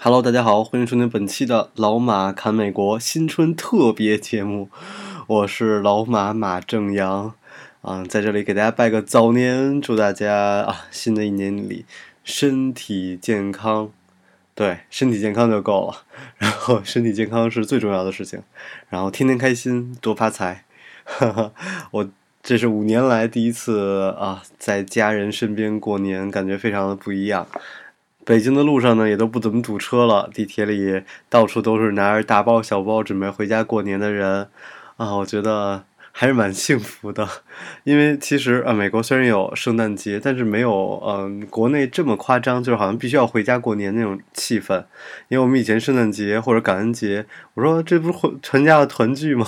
[0.00, 4.70] Hello，大家好，欢迎收听本期的老马侃美国新春特别节目，
[5.26, 7.34] 我是老马马正阳，
[7.82, 11.84] 啊，在这里给大家拜个早年，祝大家啊，新的一年里
[12.22, 13.90] 身体健康，
[14.54, 16.04] 对，身体健康就够了，
[16.38, 18.40] 然后身体健康是最重要的事情，
[18.88, 20.64] 然后天天开心，多发财，
[21.02, 21.52] 哈哈，
[21.90, 22.08] 我
[22.40, 27.48] 这是五年来第一次啊，在家人身边过年，感觉非常的不一样。
[28.28, 34.50] 北京的路上呢，也都不怎么堵车了，地铁里到处都是拿着大包小包准备回家过年的人，
[34.98, 37.26] 啊，我觉得还是蛮幸福的。
[37.84, 44.84] 因为其实啊，美国虽然有圣诞节，但是没有嗯国内这么夸张，就是好像必须要回家过年那种气氛。
[45.28, 49.46] 因为我们以前圣诞节或者感恩节，我说这不是全 家的团聚吗？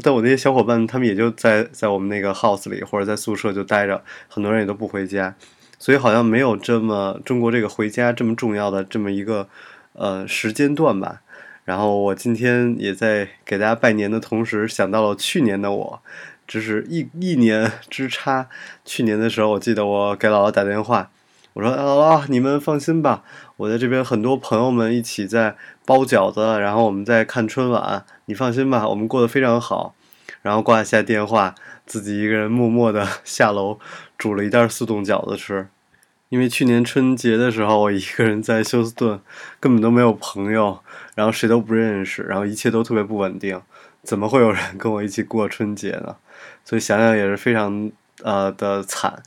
[0.00, 5.34] 但我那些小伙伴他们也就在在我们那个 house 里或者在宿舍就待着，很多人也都不回家。
[5.82, 9.48] 所以好像没有这么中国这个回家这么重要的这么一个
[9.94, 11.22] 呃时间段吧。
[11.64, 16.00] 然后我今天也在给大家拜年的同时，想到了去年的我，
[16.46, 18.48] 只是一一年 之差。
[18.84, 21.10] 去年的时候，我记得我给姥姥打电话，
[21.54, 23.24] 我说：“姥姥，你们放心吧，
[23.56, 29.96] 我在这边很多朋友们一起在包饺子，然后我们在看春晚，你放心吧，我们过得非常好。”
[30.42, 31.54] 然后挂下电话，
[31.86, 33.78] 自己一个人默默的 下楼。
[34.18, 35.66] 煮了一袋速冻饺子吃，
[36.28, 39.20] 因为去年春节的时候我一个人在休斯顿，
[39.58, 40.78] 根本都没有朋友，
[41.16, 43.60] 然后谁都不认识，然后一切都特别不稳定，
[44.04, 46.14] 怎么会有人跟我一起过春节呢？
[46.64, 47.90] 所以想想也是非常
[48.22, 49.22] 呃的惨。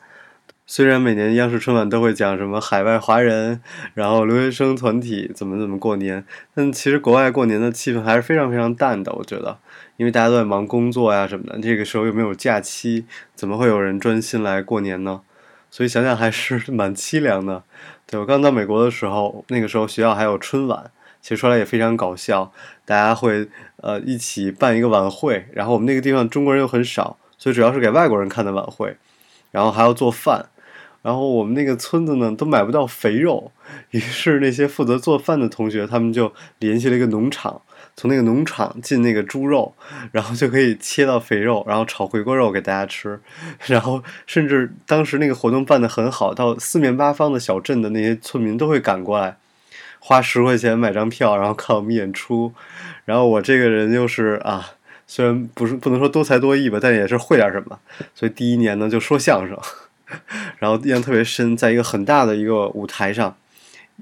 [0.67, 3.61] 虽然每年央视春晚都会讲什么海外华人，
[3.93, 9.59] 然后留学生团体怎么怎么过年，但其实国外过年的气氛还是非常非常淡的，我觉得。
[9.97, 13.05] 因为大家都在忙工作呀什么的，这个时候又没有假期，
[13.35, 15.21] 怎么会有人专心来过年呢？
[15.69, 17.61] 所以想想还是 蛮凄凉的。
[18.07, 20.89] 对我刚到美国的时候，那个时候学校还有春晚，
[21.21, 22.51] 其实说来也非常搞笑，
[22.85, 23.47] 大家会
[23.77, 28.97] 呃一起办一个晚会，然后我们那个地方中国人又很少，所以主要是给外国人看的晚会，
[29.51, 30.47] 然后还要做饭，
[31.05, 33.51] 然后我们那个村子呢都买不到肥肉，
[33.91, 37.61] 于是那些负责做饭的同学他们就联系了一个农场。
[37.95, 39.73] 从那个农场进那个猪肉，
[40.11, 43.19] 然后就可以切到肥肉，然后炒回锅肉给大家吃。
[43.67, 49.37] 然后甚至当时那个活动办得很好，到四面八方的小镇的那些村民都会赶过来，
[49.99, 52.51] 花十块钱买张票，然后看我们演出。
[53.05, 54.71] 然后我这个人又是啊，
[55.05, 57.79] 虽然不是不能说多才多艺吧，但也是会点什么。
[58.15, 59.57] 所以第一年呢就说相声，
[60.59, 63.35] 然后印象特别深，在一个很大的一个舞台上，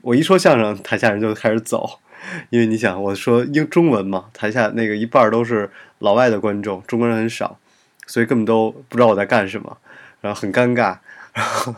[0.01, 1.99] 我一说相声，台下人就开始走。
[2.49, 5.69] 因为你想，我说英中文嘛，台下那个一半都是
[5.99, 7.59] 老外的观众，中国人很少，
[8.07, 9.77] 所以根本都不知道我在干什么，
[10.21, 10.97] 然后很尴尬，
[11.33, 11.75] 然后，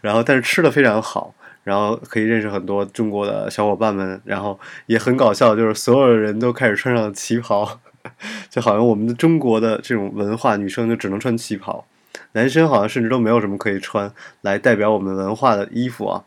[0.00, 1.34] 然后但是吃的非常好，
[1.64, 7.80] 然后可以认识很多中国的小伙伴们，然后也很搞笑，就是所有的人都开始穿上旗袍，
[8.48, 11.84] 就好像我们的中国的这种文化，女生就只能穿旗袍，
[12.32, 16.24] 男生好像甚至都没有什么可以穿来代表我们文化的衣服啊。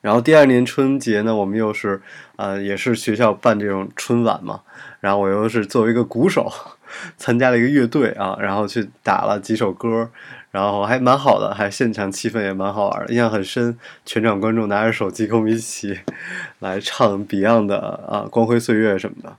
[0.00, 2.00] 然后第二年春节呢，我们又是，
[2.36, 4.62] 呃，也是学校办这种春晚嘛。
[5.00, 6.50] 然后我又是作为一个鼓手，
[7.18, 10.08] 参加了一个乐队啊，然后去打了几首歌，
[10.50, 13.78] 然后还蛮好的，还现场气氛也蛮好玩，印象很深。
[14.06, 15.98] 全场观众拿着手机跟我们一起
[16.60, 17.78] 来唱 Beyond 的
[18.08, 19.36] 啊《光辉岁月》什么的。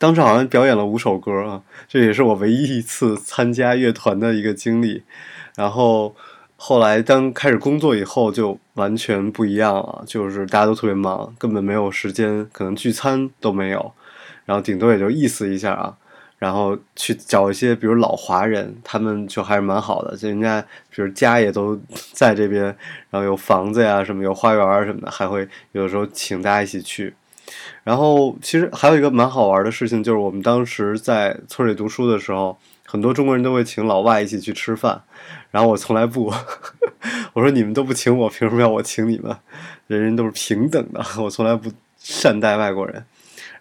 [0.00, 5.04] 当时好像表演了五首歌啊，这也是我唯一一次参加乐团的一个经历。
[5.54, 6.16] 然后。
[6.62, 10.04] 后来，当开始工作以后，就完全不一样了。
[10.06, 13.94] 就是大家都特别忙，根本没有时间，可能聚餐都没有。
[14.44, 15.96] 然后顶多也就意思一下啊，
[16.36, 20.14] 然后去找一些，比如老华人，他们就还是蛮好的。
[20.14, 20.60] 就人家，
[20.90, 21.80] 比如家也都
[22.12, 22.62] 在这边，
[23.08, 27.14] 然后有房子呀，什么有花园什么的，还会有的时候请大家一起去。
[27.84, 32.58] 然后，其实还有一个蛮好玩的事情，就是我们当时在村里读书的时候。
[32.92, 35.00] 很多中国人都会请老外一起去吃饭，
[35.52, 36.24] 然后我从来不，
[37.34, 39.32] 我说你们都不请我，凭什么要我请你们？
[39.86, 43.04] 人人都是平等的， 我从来不善待外国人。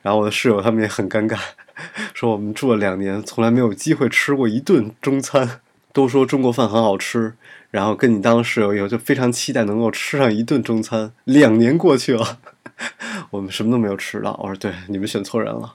[0.01, 1.37] 然后我的室友他们也很尴尬，
[2.15, 5.61] 说我们住了两年，从来没有机会吃过一顿中餐，
[5.93, 7.35] 都说中国饭很好吃，
[7.69, 11.11] 然后跟你当室友以后就非常期待能够吃上一顿中餐。
[11.25, 12.39] 两年过去了，
[13.29, 14.39] 我们什么都没有吃到。
[14.41, 15.73] 我说对，你们选错人了。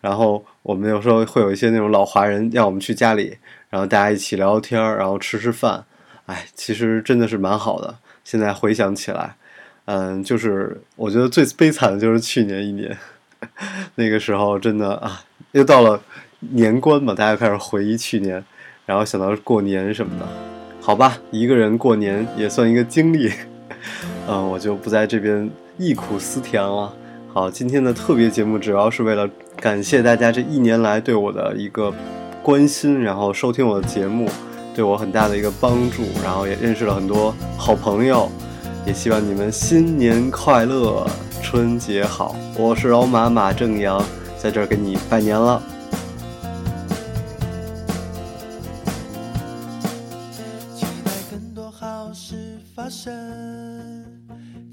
[0.00, 3.36] 然后我们有时候会有一些那种老华人让我们去家里，
[3.68, 5.84] 然后大家一起聊聊天儿，然后吃吃饭。
[6.26, 7.96] 哎，其实真的是蛮好的。
[8.24, 9.36] 现在回想起来，
[9.86, 12.96] 嗯，就是我觉得最悲惨的就是去年一年，
[13.96, 16.00] 那个时候真的啊，又到了
[16.38, 18.44] 年关嘛，大家开始回忆去年，
[18.86, 20.26] 然后想到过年什么的。
[20.80, 23.30] 好吧，一个人过年也算一个经历。
[24.28, 26.92] 嗯，我就不在这边忆苦思甜了。
[27.32, 31.90] 好，今天的特别节目主要是为了感谢大家这一年来对我的一个
[32.42, 34.28] 关心，然后收听我的节目。
[34.72, 38.30] 对我很大的一个帮助，然后也认识了很多好朋友，
[38.86, 41.04] 也希望你们新年快乐，
[41.42, 42.36] 春节好！
[42.56, 44.02] 我是老马马正阳，
[44.38, 45.60] 在这儿给你拜年了。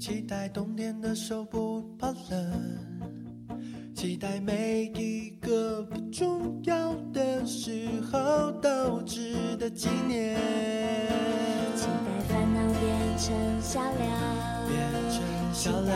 [0.08, 2.50] 期待冬天的手不怕冷。
[3.94, 10.34] 期待每一个不重要的时候都值得纪念。
[11.76, 14.00] 期待烦恼变成笑料，
[14.66, 15.20] 变成
[15.52, 15.92] 笑料。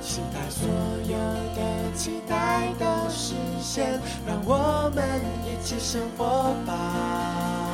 [0.00, 0.66] 期待所
[1.02, 1.18] 有
[1.54, 7.73] 的期待都实现，让我们一起生活吧。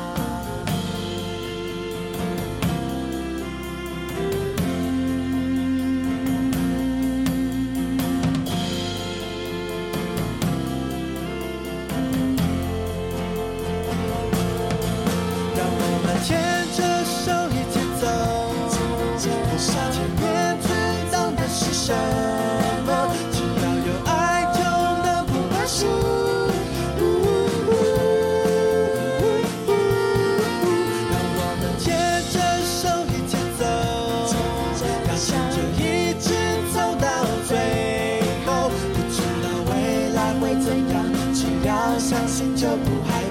[40.59, 43.21] 怎样，只要相信就不害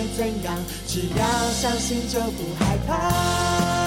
[0.00, 0.56] 会怎样，
[0.86, 3.79] 只要相信就不害怕。